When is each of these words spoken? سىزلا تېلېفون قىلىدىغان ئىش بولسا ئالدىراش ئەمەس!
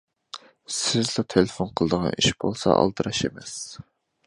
سىزلا 0.75 1.25
تېلېفون 1.33 1.69
قىلىدىغان 1.81 2.15
ئىش 2.23 2.31
بولسا 2.45 2.75
ئالدىراش 2.79 3.23
ئەمەس! 3.29 3.57